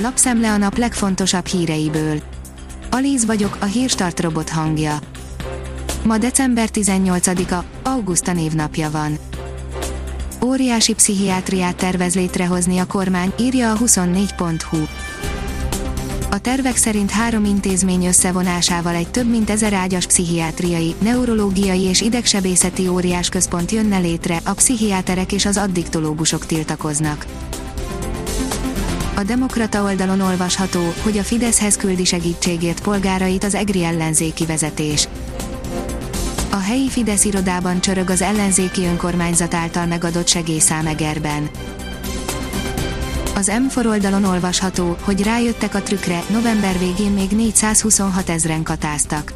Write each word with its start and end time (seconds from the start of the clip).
lapszemle 0.00 0.52
a 0.52 0.56
nap 0.56 0.76
legfontosabb 0.76 1.46
híreiből. 1.46 2.20
Alíz 2.90 3.24
vagyok, 3.24 3.56
a 3.60 3.64
hírstart 3.64 4.20
robot 4.20 4.48
hangja. 4.48 4.98
Ma 6.04 6.18
december 6.18 6.68
18-a, 6.72 7.64
Augusta 7.82 8.32
névnapja 8.32 8.90
van. 8.90 9.18
Óriási 10.44 10.94
pszichiátriát 10.94 11.76
tervez 11.76 12.14
létrehozni 12.14 12.78
a 12.78 12.86
kormány, 12.86 13.32
írja 13.38 13.72
a 13.72 13.76
24.hu. 13.76 14.78
A 16.30 16.38
tervek 16.38 16.76
szerint 16.76 17.10
három 17.10 17.44
intézmény 17.44 18.06
összevonásával 18.06 18.94
egy 18.94 19.08
több 19.08 19.30
mint 19.30 19.50
ezer 19.50 19.72
ágyas 19.72 20.06
pszichiátriai, 20.06 20.94
neurológiai 20.98 21.82
és 21.82 22.00
idegsebészeti 22.00 22.88
óriás 22.88 23.28
központ 23.28 23.70
jönne 23.70 23.98
létre, 23.98 24.40
a 24.44 24.52
pszichiáterek 24.52 25.32
és 25.32 25.46
az 25.46 25.56
addiktológusok 25.56 26.46
tiltakoznak. 26.46 27.26
A 29.18 29.22
Demokrata 29.22 29.82
oldalon 29.82 30.20
olvasható, 30.20 30.94
hogy 31.02 31.18
a 31.18 31.22
Fideszhez 31.22 31.76
küldi 31.76 32.04
segítségért 32.04 32.82
polgárait 32.82 33.44
az 33.44 33.54
EGRI 33.54 33.84
ellenzéki 33.84 34.46
vezetés. 34.46 35.08
A 36.50 36.56
helyi 36.56 36.88
Fidesz 36.88 37.24
irodában 37.24 37.80
csörög 37.80 38.10
az 38.10 38.22
ellenzéki 38.22 38.84
önkormányzat 38.84 39.54
által 39.54 39.86
megadott 39.86 40.26
segélyszám 40.26 40.86
Egerben. 40.86 41.48
Az 43.34 43.52
M4 43.52 43.86
oldalon 43.86 44.24
olvasható, 44.24 44.96
hogy 45.02 45.22
rájöttek 45.22 45.74
a 45.74 45.82
trükkre, 45.82 46.22
november 46.30 46.78
végén 46.78 47.12
még 47.12 47.30
426 47.30 48.28
ezren 48.28 48.62
katáztak. 48.62 49.32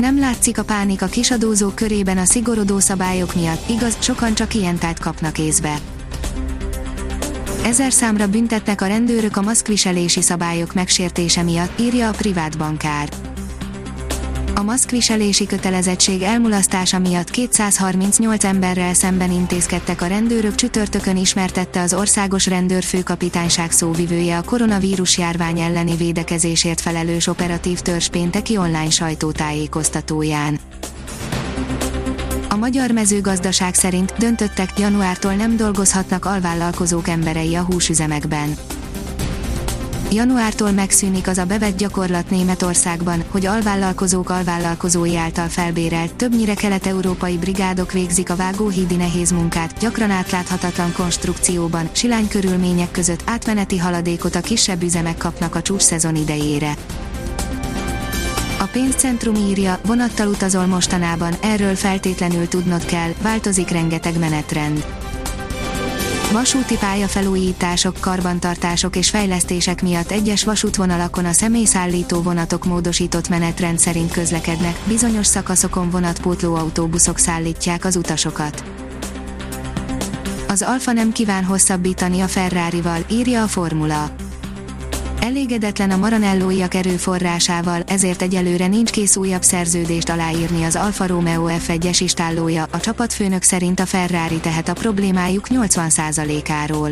Nem 0.00 0.18
látszik 0.18 0.58
a 0.58 0.64
pánik 0.64 1.02
a 1.02 1.06
kisadózók 1.06 1.74
körében 1.74 2.18
a 2.18 2.24
szigorodó 2.24 2.78
szabályok 2.78 3.34
miatt, 3.34 3.68
igaz, 3.68 3.96
sokan 3.98 4.34
csak 4.34 4.54
ilyen 4.54 4.78
tát 4.78 4.98
kapnak 4.98 5.38
észbe. 5.38 5.78
Ezer 7.64 7.92
számra 7.92 8.26
büntetnek 8.26 8.80
a 8.80 8.86
rendőrök 8.86 9.36
a 9.36 9.42
maszkviselési 9.42 10.22
szabályok 10.22 10.74
megsértése 10.74 11.42
miatt, 11.42 11.80
írja 11.80 12.08
a 12.08 12.12
privát 12.12 12.58
bankár. 12.58 13.08
A 14.54 14.62
maszkviselési 14.62 15.46
kötelezettség 15.46 16.22
elmulasztása 16.22 16.98
miatt 16.98 17.30
238 17.30 18.44
emberrel 18.44 18.94
szemben 18.94 19.32
intézkedtek 19.32 20.02
a 20.02 20.06
rendőrök 20.06 20.54
csütörtökön 20.54 21.16
ismertette 21.16 21.80
az 21.80 21.94
országos 21.94 22.46
rendőrfőkapitányság 22.46 23.70
szóvivője 23.70 24.36
a 24.38 24.42
koronavírus 24.42 25.18
járvány 25.18 25.60
elleni 25.60 25.96
védekezésért 25.96 26.80
felelős 26.80 27.26
operatív 27.26 27.80
törzs 27.80 28.08
pénteki 28.08 28.56
online 28.56 28.90
sajtótájékoztatóján. 28.90 30.58
Magyar 32.58 32.90
mezőgazdaság 32.90 33.74
szerint 33.74 34.14
döntöttek, 34.18 34.78
januártól 34.78 35.34
nem 35.34 35.56
dolgozhatnak 35.56 36.24
alvállalkozók 36.24 37.08
emberei 37.08 37.54
a 37.54 37.62
húsüzemekben. 37.62 38.56
Januártól 40.12 40.70
megszűnik 40.70 41.28
az 41.28 41.38
a 41.38 41.44
bevett 41.44 41.76
gyakorlat 41.76 42.30
Németországban, 42.30 43.24
hogy 43.30 43.46
alvállalkozók 43.46 44.30
alvállalkozói 44.30 45.16
által 45.16 45.48
felbérelt, 45.48 46.14
többnyire 46.14 46.54
kelet-európai 46.54 47.36
brigádok 47.36 47.92
végzik 47.92 48.30
a 48.30 48.36
vágóhídi 48.36 48.96
nehéz 48.96 49.30
munkát, 49.30 49.78
gyakran 49.78 50.10
átláthatatlan 50.10 50.92
konstrukcióban, 50.92 51.88
silány 51.92 52.28
körülmények 52.28 52.90
között 52.90 53.22
átmeneti 53.24 53.78
haladékot 53.78 54.34
a 54.34 54.40
kisebb 54.40 54.82
üzemek 54.82 55.16
kapnak 55.16 55.54
a 55.54 55.62
csúcsszezon 55.62 56.16
idejére. 56.16 56.74
A 58.60 58.64
pénzcentrum 58.72 59.34
írja, 59.34 59.78
vonattal 59.86 60.28
utazol 60.28 60.66
mostanában, 60.66 61.34
erről 61.42 61.74
feltétlenül 61.74 62.48
tudnod 62.48 62.84
kell, 62.84 63.10
változik 63.22 63.68
rengeteg 63.68 64.18
menetrend. 64.18 64.86
Vasúti 66.32 66.76
pályafelújítások, 66.76 67.96
karbantartások 68.00 68.96
és 68.96 69.10
fejlesztések 69.10 69.82
miatt 69.82 70.10
egyes 70.10 70.44
vasútvonalakon 70.44 71.24
a 71.24 71.32
személyszállító 71.32 72.22
vonatok 72.22 72.64
módosított 72.64 73.28
menetrend 73.28 73.78
szerint 73.78 74.12
közlekednek, 74.12 74.78
bizonyos 74.86 75.26
szakaszokon 75.26 75.90
vonatpótló 75.90 76.54
autóbuszok 76.54 77.18
szállítják 77.18 77.84
az 77.84 77.96
utasokat. 77.96 78.64
Az 80.48 80.62
Alfa 80.62 80.92
nem 80.92 81.12
kíván 81.12 81.44
hosszabbítani 81.44 82.20
a 82.20 82.28
Ferrari-val, 82.28 83.04
írja 83.10 83.42
a 83.42 83.46
Formula. 83.46 84.10
Elégedetlen 85.20 85.90
a 85.90 85.96
Maranellóiak 85.96 86.74
erőforrásával, 86.74 87.82
ezért 87.86 88.22
egyelőre 88.22 88.66
nincs 88.66 88.90
kész 88.90 89.16
újabb 89.16 89.42
szerződést 89.42 90.08
aláírni 90.08 90.64
az 90.64 90.76
Alfa 90.76 91.06
Romeo 91.06 91.46
F1-es 91.48 91.96
istállója, 92.00 92.66
a 92.70 92.80
csapatfőnök 92.80 93.42
szerint 93.42 93.80
a 93.80 93.86
Ferrari 93.86 94.40
tehet 94.40 94.68
a 94.68 94.72
problémájuk 94.72 95.46
80%-áról. 95.50 96.90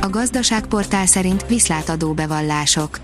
A 0.00 0.08
gazdaságportál 0.08 1.06
szerint 1.06 1.46
viszlátadó 1.48 2.12
bevallások. 2.12 2.98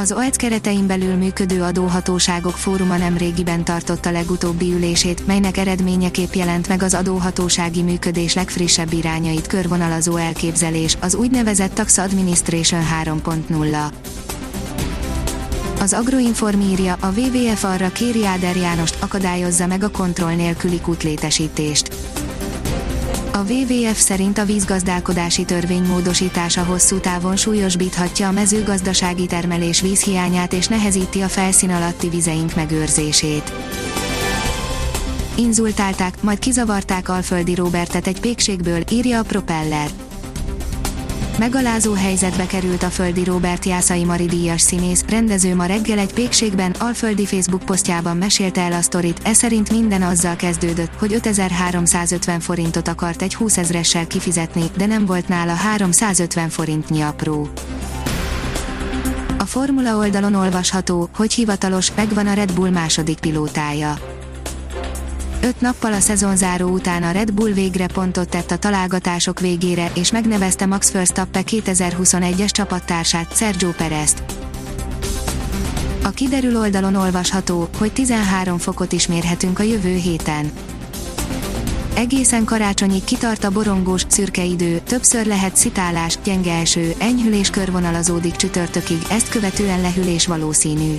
Az 0.00 0.12
OEC 0.12 0.36
keretein 0.36 0.86
belül 0.86 1.14
működő 1.14 1.62
adóhatóságok 1.62 2.56
fóruma 2.56 2.96
nemrégiben 2.96 3.64
tartotta 3.64 4.10
legutóbbi 4.10 4.72
ülését, 4.72 5.26
melynek 5.26 5.56
eredményeképp 5.56 6.32
jelent 6.32 6.68
meg 6.68 6.82
az 6.82 6.94
adóhatósági 6.94 7.82
működés 7.82 8.34
legfrissebb 8.34 8.92
irányait 8.92 9.46
körvonalazó 9.46 10.16
elképzelés, 10.16 10.96
az 11.00 11.14
úgynevezett 11.14 11.74
Tax 11.74 11.98
Administration 11.98 12.82
3.0. 13.04 13.92
Az 15.80 15.92
Agroinform 15.92 16.60
írja, 16.60 16.96
a 17.00 17.12
WWF 17.16 17.64
arra 17.64 17.88
kéri 17.88 18.26
Áder 18.26 18.56
Jánost, 18.56 18.96
akadályozza 19.02 19.66
meg 19.66 19.82
a 19.82 19.90
kontroll 19.90 20.34
nélküli 20.34 20.80
kutlétesítést. 20.80 21.97
A 23.38 23.44
WWF 23.52 23.98
szerint 23.98 24.38
a 24.38 24.44
vízgazdálkodási 24.44 25.44
törvény 25.44 25.82
módosítása 25.82 26.64
hosszú 26.64 26.98
távon 26.98 27.36
súlyosbíthatja 27.36 28.28
a 28.28 28.32
mezőgazdasági 28.32 29.26
termelés 29.26 29.80
vízhiányát 29.80 30.52
és 30.52 30.66
nehezíti 30.66 31.20
a 31.20 31.28
felszín 31.28 31.70
alatti 31.70 32.08
vizeink 32.08 32.54
megőrzését. 32.54 33.52
Inzultálták, 35.36 36.22
majd 36.22 36.38
kizavarták 36.38 37.08
Alföldi 37.08 37.54
Robertet 37.54 38.06
egy 38.06 38.20
pékségből, 38.20 38.82
írja 38.90 39.18
a 39.18 39.22
Propeller. 39.22 40.07
Megalázó 41.38 41.92
helyzetbe 41.92 42.46
került 42.46 42.82
a 42.82 42.90
Földi 42.90 43.24
Robert 43.24 43.64
Jászai 43.64 44.04
Mari 44.04 44.26
díjas 44.26 44.60
színész, 44.60 45.04
rendező 45.08 45.54
ma 45.54 45.66
reggel 45.66 45.98
egy 45.98 46.12
pékségben, 46.12 46.74
Alföldi 46.78 47.26
Facebook 47.26 47.64
posztjában 47.64 48.16
mesélte 48.16 48.60
el 48.60 48.72
a 48.72 48.80
sztorit, 48.80 49.20
e 49.22 49.32
szerint 49.32 49.70
minden 49.70 50.02
azzal 50.02 50.36
kezdődött, 50.36 50.90
hogy 50.98 51.12
5350 51.12 52.40
forintot 52.40 52.88
akart 52.88 53.22
egy 53.22 53.34
20 53.34 53.56
ezressel 53.56 54.06
kifizetni, 54.06 54.64
de 54.76 54.86
nem 54.86 55.06
volt 55.06 55.28
nála 55.28 55.54
350 55.54 56.48
forintnyi 56.48 57.00
apró. 57.00 57.48
A 59.38 59.44
Formula 59.44 59.96
oldalon 59.96 60.34
olvasható, 60.34 61.08
hogy 61.16 61.32
hivatalos, 61.32 61.94
megvan 61.94 62.26
a 62.26 62.32
Red 62.32 62.52
Bull 62.52 62.70
második 62.70 63.18
pilótája 63.18 64.17
Öt 65.42 65.60
nappal 65.60 65.92
a 65.92 66.00
szezonzáró 66.00 66.68
után 66.68 67.02
a 67.02 67.10
Red 67.10 67.32
Bull 67.32 67.50
végre 67.50 67.86
pontot 67.86 68.28
tett 68.28 68.50
a 68.50 68.56
találgatások 68.56 69.40
végére, 69.40 69.90
és 69.94 70.12
megnevezte 70.12 70.66
Max 70.66 70.90
Verstappen 70.90 71.42
2021-es 71.46 72.50
csapattársát, 72.50 73.36
Sergio 73.36 73.70
Perezt. 73.70 74.22
A 76.02 76.10
kiderül 76.10 76.56
oldalon 76.58 76.94
olvasható, 76.94 77.68
hogy 77.78 77.92
13 77.92 78.58
fokot 78.58 78.92
is 78.92 79.06
mérhetünk 79.06 79.58
a 79.58 79.62
jövő 79.62 79.94
héten. 79.94 80.52
Egészen 81.94 82.44
karácsonyig 82.44 83.04
kitart 83.04 83.44
a 83.44 83.50
borongós, 83.50 84.02
szürke 84.08 84.44
idő, 84.44 84.80
többször 84.86 85.26
lehet 85.26 85.56
szitálás, 85.56 86.18
gyenge 86.24 86.52
eső, 86.52 86.94
enyhülés 86.98 87.50
körvonalazódik 87.50 88.36
csütörtökig, 88.36 89.02
ezt 89.10 89.28
követően 89.28 89.80
lehűlés 89.80 90.26
valószínű. 90.26 90.98